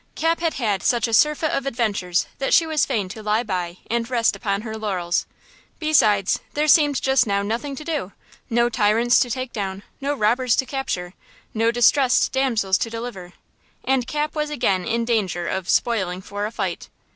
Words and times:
Cap 0.15 0.39
had 0.39 0.55
had 0.55 0.81
such 0.81 1.07
a 1.07 1.13
surfeit 1.13 1.51
of 1.51 1.67
adventures 1.67 2.25
that 2.39 2.55
she 2.55 2.65
was 2.65 2.87
fain 2.87 3.07
to 3.09 3.21
lie 3.21 3.43
by 3.43 3.77
and 3.87 4.09
rest 4.09 4.35
upon 4.35 4.63
her 4.63 4.75
laurels. 4.75 5.27
Besides, 5.77 6.39
there 6.53 6.67
seemed 6.67 6.99
just 6.99 7.27
now 7.27 7.43
nothing 7.43 7.75
to 7.75 7.83
do–no 7.83 8.69
tyrants 8.69 9.19
to 9.19 9.29
take 9.29 9.53
down, 9.53 9.83
no 10.01 10.15
robbers 10.15 10.55
to 10.55 10.65
capture, 10.65 11.13
no 11.53 11.69
distressed 11.69 12.31
damsels 12.31 12.79
to 12.79 12.89
deliver, 12.89 13.33
and 13.83 14.07
Cap 14.07 14.33
was 14.33 14.49
again 14.49 14.85
in 14.85 15.05
danger 15.05 15.47
of 15.47 15.69
"spoiling 15.69 16.19
for 16.23 16.47
a 16.47 16.51
fight." 16.51 16.89